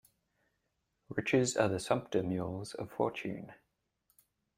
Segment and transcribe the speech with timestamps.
[1.09, 3.51] Riches are the sumpter mules of fortune.